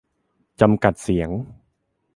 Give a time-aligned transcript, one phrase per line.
[0.61, 1.29] -จำกัดเสียง